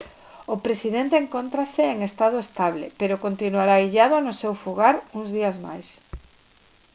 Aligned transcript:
o 0.53 0.55
presidente 0.65 1.15
encóntrase 1.23 1.83
en 1.93 1.97
estado 2.09 2.37
estable 2.45 2.85
pero 2.99 3.21
continuará 3.25 3.75
illado 3.87 4.15
no 4.21 4.33
seu 4.41 4.53
fogar 4.63 4.95
uns 5.19 5.29
días 5.37 5.57
máis 5.65 5.87